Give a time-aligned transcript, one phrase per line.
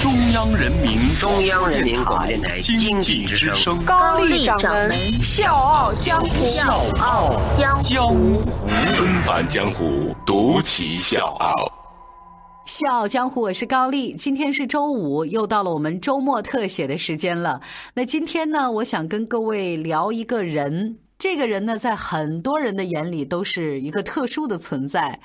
[0.00, 3.82] 中央人民中央人民广播电台经经济之声。
[3.84, 4.90] 高丽掌门，
[5.22, 6.44] 笑傲江湖。
[6.44, 8.40] 笑傲江江湖。
[8.94, 11.72] 纷繁江湖，独骑笑傲。
[12.66, 14.14] 笑傲江湖，我是高丽。
[14.14, 17.60] 今天是周五，又到了我们周末特写的时间了。
[17.94, 20.98] 那今天呢，我想跟各位聊一个人。
[21.18, 25.20] 这个人呢，在很多人的眼里都是一个特殊的存在。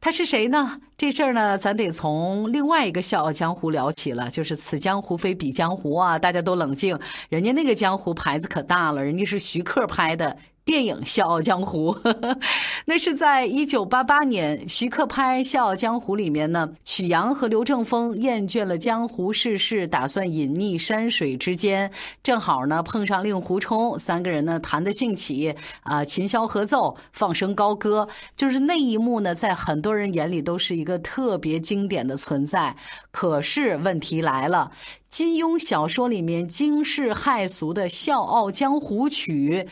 [0.00, 0.80] 他是谁呢？
[0.96, 6.18] 这事儿呢，咱得从另外一个《笑傲江湖》聊起了，就是“此江湖非彼江湖”啊！
[6.18, 6.98] 大家都冷静，
[7.28, 10.36] 人家那个江湖牌子可大了，人家是徐克拍的。
[10.68, 11.94] 电影《笑傲江湖》，
[12.84, 21.90] 那是在一九八八年，徐克拍《笑傲江湖》里面呢，曲阳和刘正风厌倦了江湖世事，打算隐匿山水之间，
[22.22, 32.76] 正好呢碰上令狐冲，三个人呢谈得兴起，啊、琴箫合奏，放声高歌，就是那一幕呢，在很多人眼里都是一个特别经典的存在。
[33.10, 34.70] 可是问题来了。
[35.10, 39.66] 金庸小说里面惊世骇俗的《笑傲江湖曲》，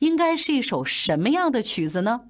[0.00, 2.20] 应该是一首什么样的曲子呢？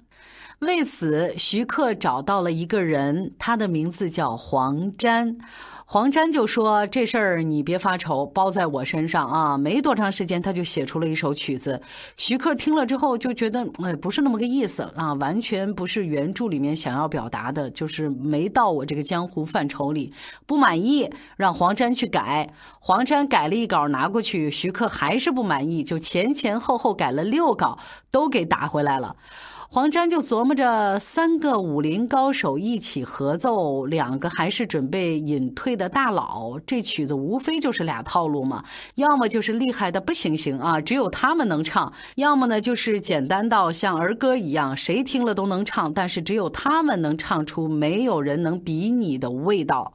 [0.59, 5.37] 为此，徐克找到了一个人，他的名字叫黄沾。
[5.93, 11.79] 黄沾就说：“这事儿你别发愁，包在我身上啊！”没多长时间，他就写出了一首曲子。
[12.17, 20.11] 徐克听了之后就觉得，哎，不是那么个意思啊，完全不是原著里面想要表达的，就是没到我这个江湖范畴里，
[20.47, 22.51] 不满意，让黄沾去改。
[22.79, 27.77] 黄沾改了一稿拿过去，徐克还是不满意，就前前后后改了六稿，
[28.09, 29.15] 都给打回来了。
[29.73, 38.63] 黄沾就琢磨着，三个武林高手一起合奏，两个还是准备隐退的大佬，这曲子无非就是俩套路嘛，
[38.93, 49.91] 要么就是厉害的不行行啊，只有他们能唱；要么呢就是简单到像儿歌一样，谁听了都能唱，但是只有他们能唱出没有人能比拟的味道。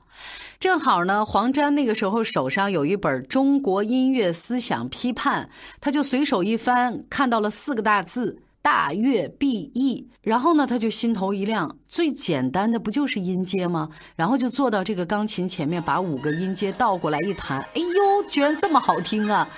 [0.58, 5.44] 正好呢，黄沾那个时候手上有一本《中国音乐思想批判》，
[5.80, 8.40] 他就随手一翻，看到了四个大字。
[8.70, 13.88] 大乐必易，然后呢，他就心头一亮，最简单的不就是音阶吗？
[14.14, 19.48] 然后就坐到这个钢琴前面，把五个音阶倒过来一弹，哎呦，居然这么好听啊！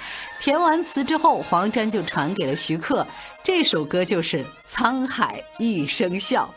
[0.40, 3.04] 填完词之后，黄沾就传给了徐克，
[3.42, 6.48] 这首歌就是《沧海一声笑》。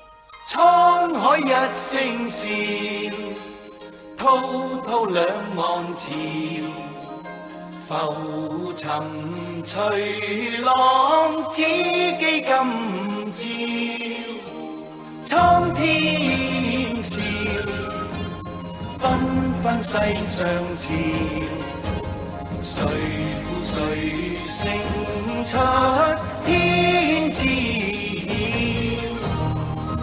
[0.53, 2.46] 沧海一声笑，
[4.16, 6.12] 滔滔两岸潮，
[7.88, 9.02] 浮沉
[9.64, 10.72] 随浪，
[11.50, 11.62] 只
[12.18, 12.50] 记今
[13.32, 13.42] 朝；
[15.24, 17.20] 苍天笑，
[18.98, 19.04] 纷
[19.62, 19.92] 纷世
[20.26, 20.90] 上潮。
[22.62, 22.82] 谁
[23.44, 23.76] 负谁
[24.48, 24.60] 胜
[25.46, 25.58] 出？
[26.46, 27.40] 天知
[28.26, 28.32] 晓。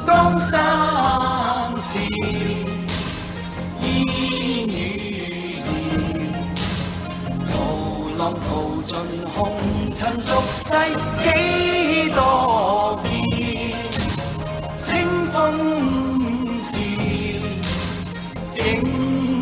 [0.06, 0.50] 江山
[1.78, 2.19] 笑。
[8.34, 8.96] 淘尽
[9.34, 9.38] 红
[9.94, 10.74] 尘俗世
[11.22, 11.28] 几
[12.14, 13.08] 多变，
[14.78, 14.88] 清
[15.32, 15.36] 风
[16.60, 16.78] 笑，
[18.54, 18.58] 静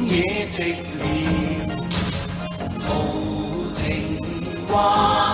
[0.09, 0.57] 野寂
[0.99, 1.01] 寥，
[2.87, 2.87] 豪
[3.75, 3.79] 情
[4.67, 5.28] 关。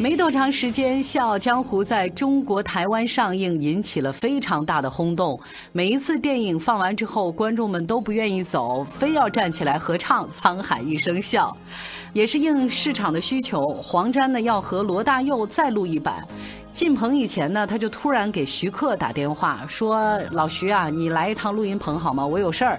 [0.00, 5.38] 没多长时间，《笑傲江湖》在中国台湾上映，引起了非常大的轰动。
[5.72, 11.48] 每一次电影放完之后，观众们都不愿意走，非要站起来合唱《沧海一声笑》。
[12.12, 16.24] 也是应市场的需求，黄沾呢要和罗大佑再录一版。
[16.72, 22.24] 进棚以前呢，他就突然给徐克打电话说：“老徐啊，你来一趟录音棚好吗？
[22.24, 22.78] 我有事儿。”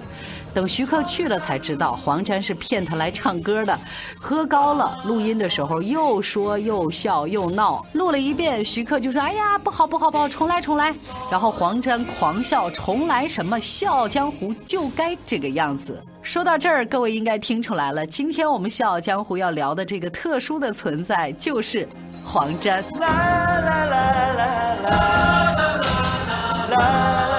[0.54, 3.80] 等徐克去了才知道，黄沾是骗他来唱歌的。
[4.20, 10.94] 喝高了，录音的时候又说又笑又闹，录了一遍，徐克就说：“哎呀，不好不好不好，重来重来。”
[11.32, 13.60] 然后黄沾狂笑：“重来什么？
[13.60, 21.88] 笑傲江湖就该这个样子。”说到这儿，各位应该听出来了，今天我们笑傲江湖要聊的这个特殊的存在就是
[22.26, 22.84] 黄沾。
[23.00, 23.96] 啦啦啦啦
[24.34, 24.90] 啦啦
[26.70, 27.39] 啦啦啦。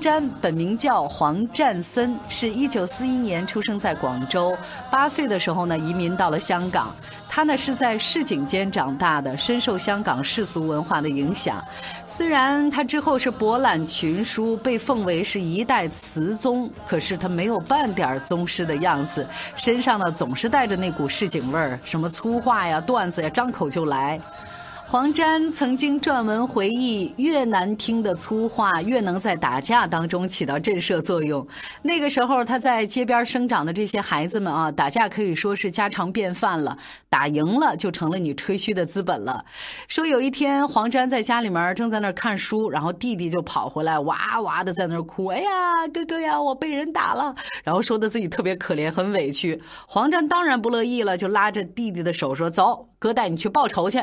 [0.00, 4.56] 黄沾本名叫黄占森，是一九四一年出生在广州，
[4.90, 6.90] 八岁的时候呢移民到了香港。
[7.28, 11.62] 他呢是在市井间长大的，深受香港世俗文化的影响。
[12.06, 24.18] 虽然他之后是博览群书，被奉为是一代词宗，可是他没有半点宗师的样子，身上呢总是带着那股市井味儿，什么粗话呀、段子呀，张口就来。
[24.90, 31.46] 黄沾曾经撰文回忆，越难听的粗话越能在打架当中起到震慑作用。
[31.80, 36.76] 那个时候，他在街边生长的这些孩子们啊，打架可以说是家常便饭了。
[37.08, 39.44] 打赢了就成了你吹嘘的资本了。
[39.86, 47.32] 说有一天，黄沾在家里面正在那看书，然后弟弟就跑回来，哇哇的在那哭：“哎呀，哥哥呀，我被人打了。”
[47.62, 49.62] 然后说的自己特别可怜，很委屈。
[49.86, 54.02] 黄沾当然不乐意了，就拉着弟弟的手说：“走，哥带你去报仇去。”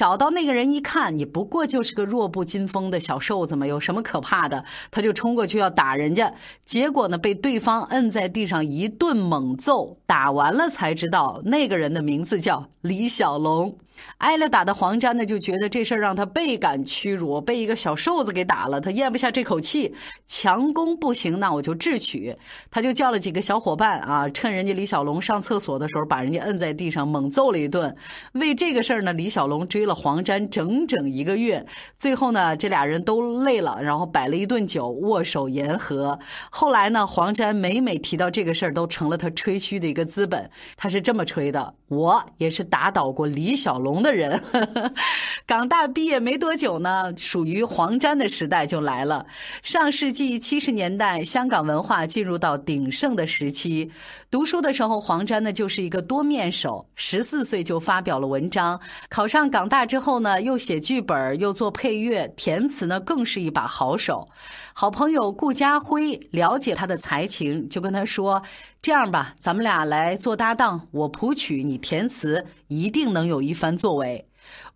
[0.00, 4.64] 找到那个人一看，你不过就是个弱不禁风的小瘦子嘛，有什么可怕的？
[4.90, 6.32] 他就冲过去要打人家，
[6.64, 13.76] 结果呢被对方摁在地上一顿猛揍，打完了才知道那个人的名字叫李小龙。
[14.18, 19.94] 挨了打的黄沾呢，就觉得这事儿让他倍感屈辱，被一个小瘦子给打了，他咽不下这口气，
[20.26, 22.36] 强攻不行，那我就智取。
[22.70, 27.94] 他就叫了几个小伙伴啊，趁人家李小龙上厕所的时候，把人家摁在地上猛揍了一顿。
[28.32, 31.64] 为这个事儿呢，李小龙追了黄沾整整一个月，
[31.96, 36.18] 最后呢，这俩人都累了，然后摆了一顿酒，握手言和。
[36.50, 40.50] 后来呢，黄沾每每提到这个事儿，都成了他吹嘘的一个资本。
[40.76, 43.89] 他是这么吹的：我也是打倒过李小龙。
[43.90, 44.40] 龙的人，
[45.44, 49.26] 港大毕业没多久呢，属于黄沾的时代就来了。
[49.64, 53.90] 上世纪七十年代，香港文化进入到鼎盛的时期。
[54.30, 58.80] 读书的时候，黄沾呢就是一个多面手，十四岁就发表了文章。
[59.08, 64.28] 考上港大之后呢，又写剧本，又做配乐，填词呢更是一把好手。
[64.72, 68.40] 好朋友顾家辉了解他的才情，就跟他说
[68.80, 74.26] ：“这样吧，咱们俩来做搭档，我谱曲，你填词，一定能有一番作为。”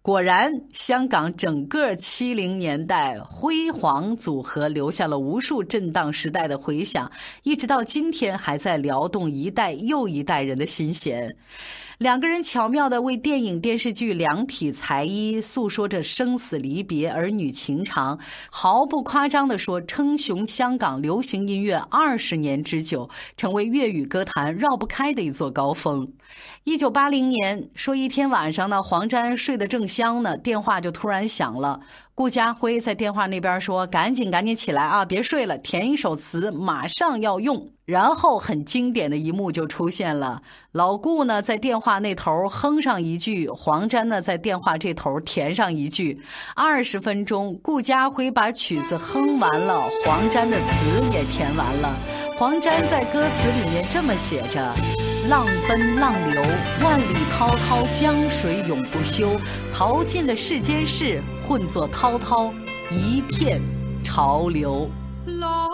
[0.03, 7.11] 果然，香港整个七零年代辉煌组合留下了无数震荡时代的回响，
[7.43, 11.35] 一直到今天还在撩动一代又一代人的心弦。
[11.99, 18.19] 两个人巧妙地为电影、电视剧量体裁衣，诉说着生死离别、儿女情长。
[18.51, 26.07] 毫不夸张地说，称雄香港流行音乐二十年之久，成为粤语歌坛绕不开的一座高峰。
[26.65, 31.81] 一九八零年，说一天晚上呢，黄沾睡得正香呢，电话就突然响了。
[32.15, 40.41] 顾家辉在电话那边说：“赶紧赶紧起来啊，别睡了，填一首词，马上要用。”然后很经典的一幕就出现了，
[40.73, 46.23] 老顾呢在电话那头哼上一句，黄沾呢在电话这头填上一句。
[46.55, 50.65] 二十分钟，顾家辉把曲子哼完了，黄沾的词
[51.13, 51.95] 也填完了。
[52.39, 55.04] 黄沾在歌词里面这么写着。
[55.29, 56.43] 浪奔浪流，
[56.83, 59.41] 万里滔滔江水永不休。
[59.73, 62.53] 淘尽了世间事，混作滔滔
[62.91, 63.63] 一片
[64.03, 64.91] 潮流。
[65.25, 65.71] 浪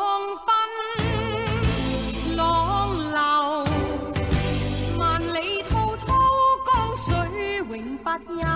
[0.47, 3.19] 奔浪流，
[4.97, 6.15] 万里滔滔
[6.67, 7.17] 江水
[7.69, 8.09] 永不
[8.41, 8.47] 休。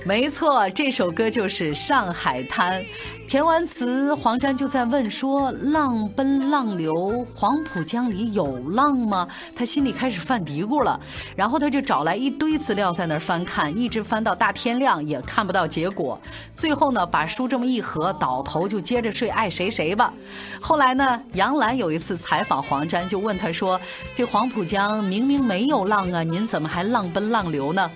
[0.04, 2.82] 没错，这首歌就是《上海滩》。
[3.28, 10.98] 填完词，黄沾就在问说：“浪奔浪流，黄浦江里有浪吗？”他心里开始犯嘀咕了。
[11.36, 16.20] 然后他就找来一堆资料在那儿翻看，一直翻到大天亮也看不到结果。
[16.56, 20.12] 最后呢，把书这么一合，倒头就接着睡，爱谁谁吧。
[20.60, 23.80] 后来呢，杨澜有一次采访黄沾，就问他说
[24.16, 27.88] ：“这黄浦江明明没有浪啊，您怎么还浪奔浪流呢？”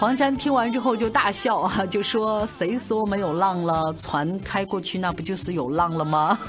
[0.00, 3.92] 黄沾听完之后就大笑啊， 就说：“谁说没有浪了？
[3.98, 6.38] 船开过去，那不就是有浪了吗？”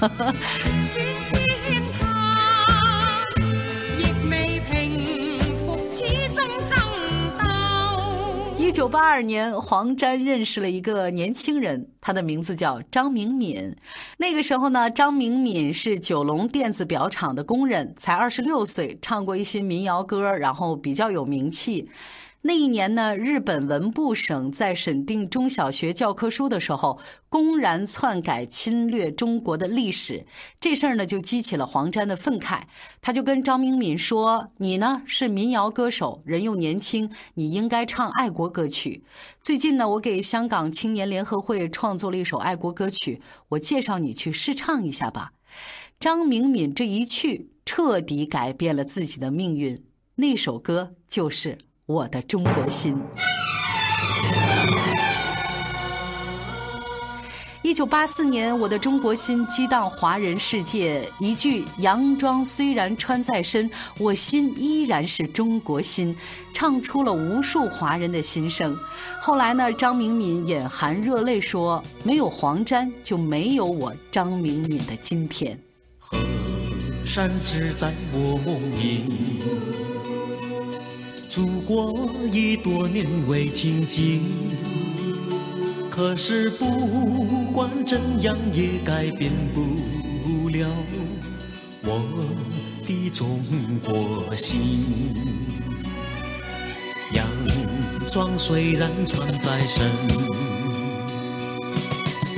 [8.56, 13.76] 一九八二年，黄沾认识了一个年轻人，他的名字叫张明敏。
[14.16, 21.86] 那个时候呢，张明敏是九龙电子表厂的工人，才二十六岁，唱过一些民谣歌，然后比较有名气。
[22.44, 30.26] 那一年呢，日本文部省在审定中小学教科书的时候，公然篡改侵略中国的历史，
[30.58, 32.62] 这事儿呢就激起了黄沾的愤慨。
[33.00, 39.04] 他就跟张明敏说：“你呢是民谣歌手，人又年轻，你应该唱爱国歌曲。
[39.40, 45.32] 最近呢，我给香港青年联合会创作了一首爱国歌曲，我介绍你去试唱一下吧。”
[46.00, 47.50] 张明敏这一去。
[47.64, 49.84] 彻底改变了自己的命运。
[50.16, 51.50] 那首歌就是
[51.92, 52.94] 《我的中国心》。
[57.62, 66.16] 一九八四年，《我的中国心》激荡华人世界，一句“洋装虽然穿在身，我心依然是中国心”，
[66.52, 68.76] 唱出了无数华人的心声。
[69.20, 75.58] 后来呢，张明敏眼含热泪说：“没有黄沾，就没有我张明敏的今天。”
[76.00, 76.18] 河
[77.04, 79.04] 山只在我梦萦，
[81.32, 84.20] 祖国已多年未亲近。
[85.88, 86.66] 可是不
[87.54, 90.68] 管怎样也改变不了
[91.84, 92.02] 我
[92.86, 93.40] 的中
[93.82, 95.14] 国心。
[97.14, 97.26] 洋
[98.10, 99.90] 装虽然穿在身，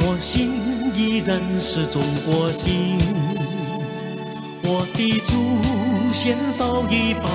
[0.03, 0.53] 我心
[0.95, 2.97] 依然是中国心。
[4.63, 7.29] 我的祖先早已把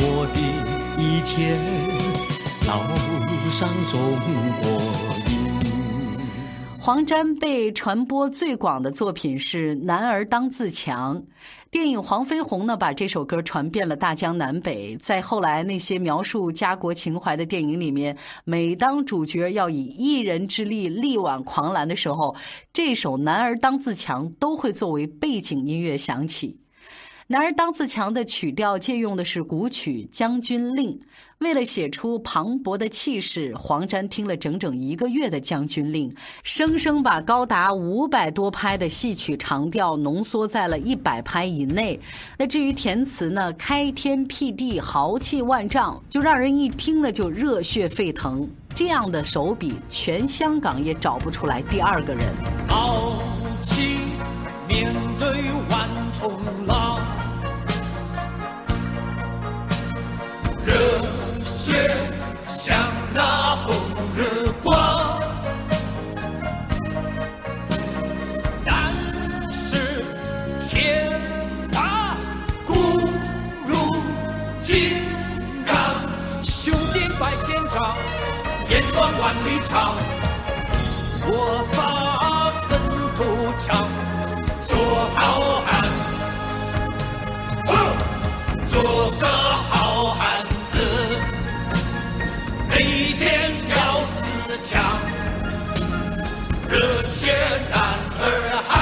[0.00, 0.63] 我的
[0.96, 1.56] 一切
[2.62, 2.80] 烙
[3.50, 4.00] 上中
[4.60, 4.68] 国
[5.30, 5.44] 印。
[6.78, 11.18] 黄沾被传播最广的作品是《男儿当自强》，
[11.70, 14.94] 电影《黄飞鸿》呢把这首歌传遍了大江南北。
[14.98, 22.36] 在后来那些描述家国情怀的电影里面，每当主角要以一人之力力挽狂澜的时候，
[22.72, 26.48] 这首《男儿当自强》都会作为背景音乐响起。
[27.26, 30.90] 《男儿当自强》的曲调借用的是古曲《将军令》，
[31.38, 36.10] 为了写出磅礴的气势，黄沾听了整整一个月的《将军令》，
[36.42, 41.98] 生生把高达五百多拍的戏曲长调浓缩在了一百拍以内。
[42.36, 48.46] 那至于填词呢，开天辟地，豪气万丈，就让人一听了就热血沸腾。
[48.74, 52.22] 这样的手笔，全香港也找不出来第二个人。
[52.68, 53.14] 豪
[53.62, 53.96] 气
[54.68, 55.26] 面对
[55.70, 55.88] 万
[56.20, 56.30] 重
[56.66, 57.00] 浪。
[60.64, 60.72] 热
[61.44, 61.94] 血
[62.48, 62.78] 像
[63.12, 63.74] 那红
[64.16, 65.20] 日光，
[68.64, 68.74] 但
[69.52, 70.02] 是
[70.66, 71.20] 天
[71.70, 72.16] 大
[72.66, 72.72] 骨
[73.66, 73.94] 如
[74.58, 75.02] 金
[75.66, 75.74] 刚，
[76.42, 77.94] 胸襟百千丈，
[78.70, 79.94] 眼光万里长。
[94.64, 94.98] 强，
[96.70, 97.34] 热血
[97.70, 97.82] 男
[98.18, 98.24] 儿
[98.66, 98.72] 汉，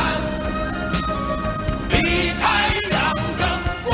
[1.88, 3.42] 比太阳更
[3.84, 3.90] 光。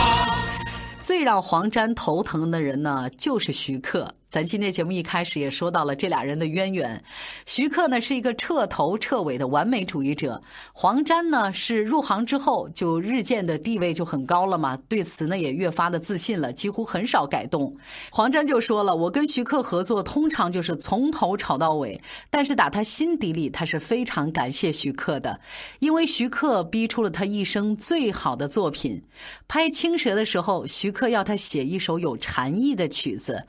[1.01, 4.07] 最让黄沾头疼的人呢，就是徐克。
[4.29, 7.03] 咱今天节目一开始也说到了这俩人的渊源，
[7.47, 10.39] 徐克呢是一个彻头彻尾的完美主义者，
[10.75, 17.75] 黄沾呢是入行之后就日渐的地位就很高了嘛，对此呢也越发的自信了，几乎很少改动。
[18.11, 25.41] 黄沾就说了，我跟徐克合作通常就是从头吵到尾，但是打他心底里他是非常感谢徐克的，
[25.79, 29.03] 因为徐克逼出了他一生最好的作品。
[29.49, 33.43] 拍《青蛇》的时候，徐克要他写一首有禅意的曲子。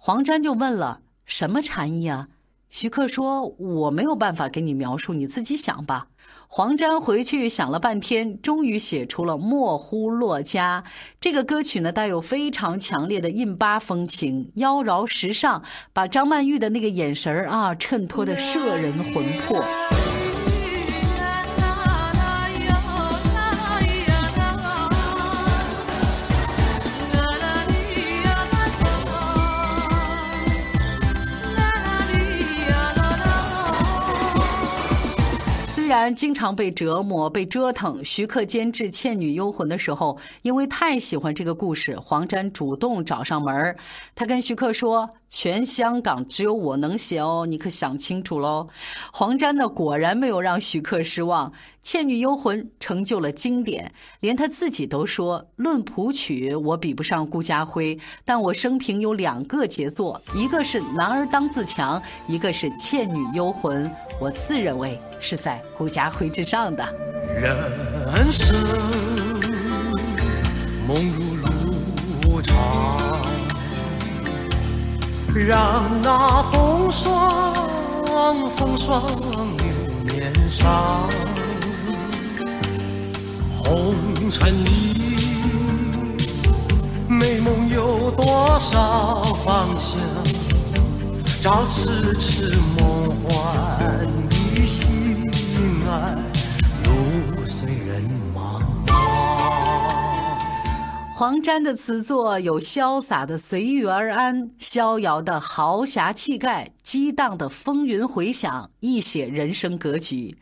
[0.00, 2.28] 黄沾就问了：“什么禅意啊？”
[2.70, 6.06] 徐克说：“我没有办法给你描述，你自己想吧。”
[6.46, 10.82] 黄沾回去想了半天，终于写出了《莫呼洛家》
[11.20, 15.62] 这个歌曲呢，带有非常强烈的印巴风情，妖娆时尚，
[15.92, 19.62] 把张曼玉的那个眼神儿啊，衬托的摄人魂魄。
[35.88, 43.74] 虽然经常被折磨、被折腾，徐克监制《倩女幽魂》的时候，因为太喜欢这个故事，黄沾主动找上门。
[44.14, 48.68] 他跟徐克说：“全香港只有我能写哦，你可想清楚喽。”
[49.12, 51.50] 黄沾呢，果然没有让徐克失望，
[51.82, 63.88] 《倩女幽魂》成就了经典，连他自己都说：“论谱曲，我比不上顾家辉，但我生平有两个杰作，一个是《男儿当自强》，一个是《倩女幽魂》，
[64.20, 66.84] 我自认为是在。”顾家辉之上的
[67.32, 68.56] 人生
[70.88, 73.27] 梦如路长，
[75.46, 77.54] 让那风霜
[78.56, 79.02] 风霜
[79.56, 79.66] 留
[80.04, 81.08] 面上。
[83.56, 83.94] 红
[84.30, 84.68] 尘里，
[87.08, 89.98] 美梦有多少方向？
[91.40, 93.28] 找痴痴梦幻
[94.28, 95.30] 的心
[95.88, 96.18] 爱，
[101.18, 110.32] 黄沾的词作有潇洒的随遇而安，逍遥的豪侠气概，激荡的风云回响，一写人生格局，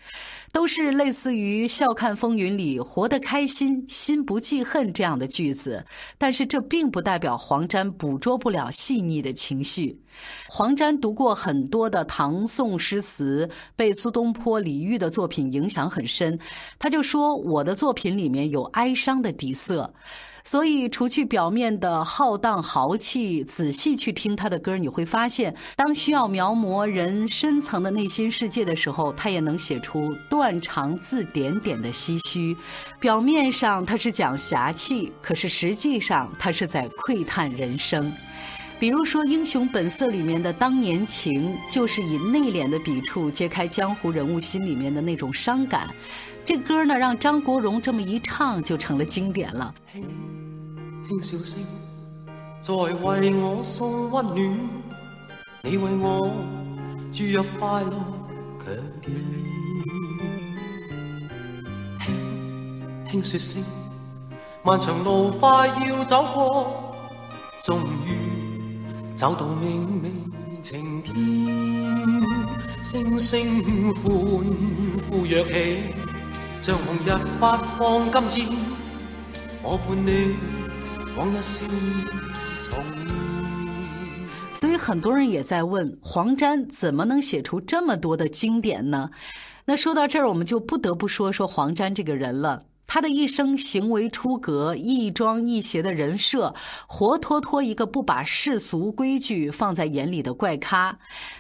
[0.53, 5.83] 都是类似于《笑看风云》里“活得开心，心不记恨”这样的句子。
[6.19, 9.99] 但是这并不代表黄沾捕捉不了细腻的情绪。
[10.49, 16.39] 黄沾读过很多的唐宋诗词，被苏东坡、李煜的作品影响很深。
[16.79, 19.93] 他就说：“我的作品里面有哀伤的底色。”
[20.47, 32.57] 所以，除去表面的浩荡豪气，仔细去听他的歌，你会发现，当需要描摹人深层的内心世界的时候，他也能写出断肠字点点的唏嘘。
[33.01, 38.13] 表面上他是讲侠气，可是实际上他是在窥探人生。
[38.79, 45.89] 比如说《英雄本色》里面的《当年情》，就是以内敛的笔触揭开江湖人物心里面的那种伤感。
[46.45, 49.75] 这歌呢，让张国荣这么一唱，就成了经典了。
[49.93, 50.03] 轻
[51.09, 51.59] 轻笑声，
[52.61, 54.59] 在为我送温暖，
[55.63, 56.31] 你为我
[57.11, 57.93] 注入快乐
[58.63, 59.17] 强电。
[63.11, 63.65] 轻轻说声，
[64.63, 66.95] 漫长路快要走过，
[67.65, 68.26] 终于
[69.17, 70.11] 走到明媚
[70.63, 71.17] 晴天。
[72.85, 73.63] 星星
[73.95, 74.15] 欢
[75.09, 75.95] 呼跃起，
[76.61, 78.57] 像红日发放金箭，
[79.63, 80.37] 我伴你。
[84.53, 89.09] 所以很多人也在问黄沾怎么能写出这么多的经典呢？
[89.65, 92.63] 那说到这儿，我们就不得不说说黄沾这个人了。
[92.87, 96.55] 他的一生行为出格、亦庄亦邪的人设，
[96.87, 100.99] 活脱脱一个不把世俗规矩放在眼里的怪咖。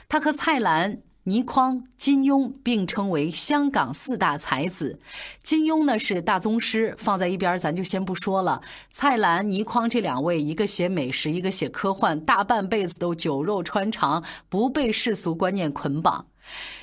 [0.09, 0.99] 他和蔡澜。
[1.29, 4.97] 倪匡、金庸并称为香港四大才子。
[5.43, 8.61] 金庸呢是大宗师，放在一边咱就先不说了。
[8.93, 16.25] 蔡澜、倪匡这两位，一个写美食，一个写科幻，大半辈子都酒肉穿肠，不被世俗观念捆绑。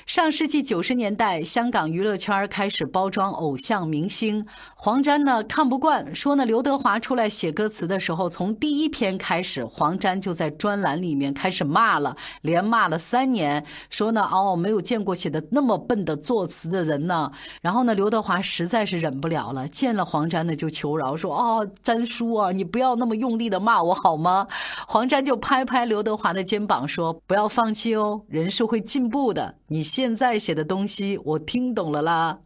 [0.06, 4.44] 上世纪九十年代，香港娱乐圈开始包装偶像明星。
[4.76, 17.30] 黄沾呢看不惯，说呢刘德华出来写歌词的时候，从第一篇开始，黄沾就在专栏里面开始骂了，连骂了三年，说呢哦没有见过写的那么笨的作词的人呢。
[17.62, 24.46] 然后呢刘德华实在是忍不了了，见了黄沾呢就求饶，说哦沾叔啊，你不要那么用力的骂我好吗？
[24.86, 29.54] 黄沾就拍拍刘德华的肩膀说不要放弃哦，人是会进步的。
[29.66, 32.36] 你现在写的东西我听懂了啦，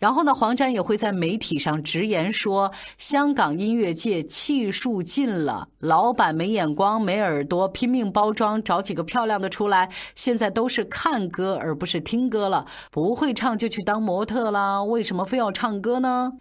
[0.00, 16.32] 然后呢，黄沾也会在媒体上直言说，香港音乐界气数尽了，老板没眼光没耳朵，拼命包装找几个漂亮的出来，现在都是看歌而不是听歌了，不会唱就去当模特啦，为什么非要唱歌呢？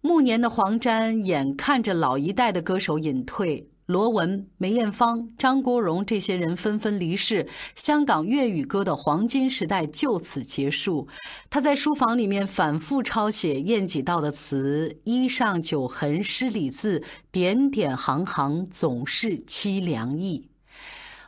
[0.00, 3.68] 暮年的黄沾眼看着老一代的歌手隐退。
[3.88, 11.08] 罗文、梅艳芳、张国荣这些人纷纷离世，香港粤语歌的黄金时代就此结束。
[11.48, 20.50] 他在书房里面反复抄写晏几道的词：“衣上酒痕诗里字，点点行行总是凄凉意。”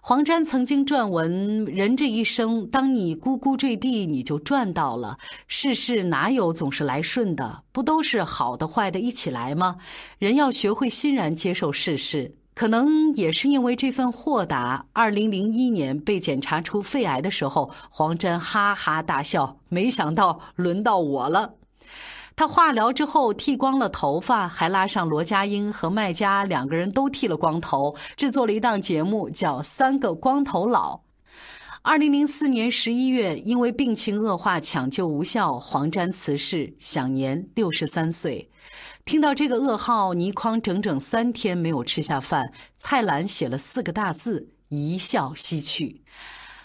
[0.03, 5.17] 黄沾曾经撰文：“人这一生，当你咕咕坠地，你就赚到了。
[5.49, 7.63] 世事哪有总是来顺的？
[7.73, 9.79] 不都是好的坏的一起来吗？
[10.19, 14.85] 人要学会欣然接受世事。”可能也是因为这份豁达。
[14.93, 19.57] 二零零一年被检查出肺癌的时候，黄沾哈哈大笑。
[19.71, 21.55] 没想到轮到我了。
[22.37, 30.97] 他化疗之后剃光了头发，还拉上罗家英和麦家两个人都剃了光头，制作了一档节目叫《三个光头佬》。
[31.81, 38.51] 二零零四年十一月，因为病情恶化，抢救无效，黄沾辞世，享年六十三岁。
[39.05, 42.53] 听到这个噩耗，倪匡整整三天没有吃下饭。
[42.77, 46.03] 蔡澜写了四个大字：一笑西去。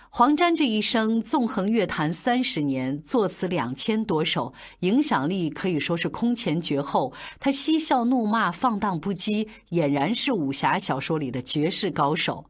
[0.10, 7.12] 黄沾这一生纵横乐坛三十年，作词两千多首，影响力可以说是空前绝后。
[7.38, 12.46] 他嬉笑怒骂，放荡不羁，俨然是武侠小说里的绝世高手。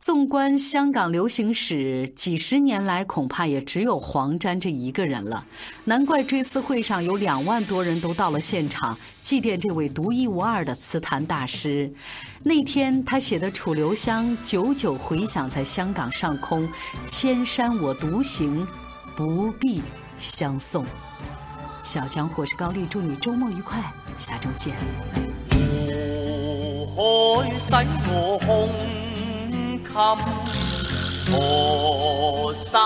[0.00, 5.44] 纵观香港流行史，几十年来恐怕也只有黄沾这一个人了。
[5.84, 11.92] 难怪追思会上有两万多人都到了现场，祭奠这位独一无二的词坛大师。
[12.42, 16.66] 那天他写的《楚留香》久久回响在香港上空，
[17.04, 18.66] 千山我独行，
[19.16, 19.82] 不必
[20.18, 20.86] 相送。
[21.82, 24.74] 小江或是高丽，祝你周末愉快，下周见。
[29.98, 31.36] 海使我空。
[32.46, 32.80] 河山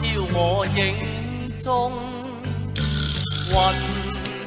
[0.00, 0.02] 飘
[0.34, 0.78] 我影
[1.62, 1.92] 中，
[3.50, 3.54] 云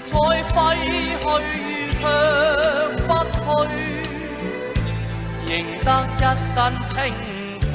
[0.03, 1.47] 彩挥去
[1.93, 2.03] 却
[3.07, 3.09] 不
[3.69, 3.71] 去。
[5.47, 5.87] 仍得
[6.19, 6.53] 一身
[6.85, 6.91] 清
[7.71, 7.73] 风。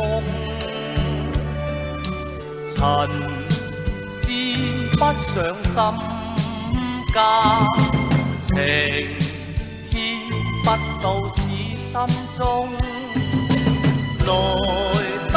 [2.71, 2.79] 尘
[4.99, 5.27] 沾不上
[5.65, 5.75] 心
[7.15, 7.17] 间，
[8.45, 8.49] 情
[9.91, 9.93] 牵
[10.63, 10.67] 不
[11.03, 11.39] 到此
[11.77, 11.89] 心
[12.37, 12.39] 中。
[14.29, 15.28] Illinois.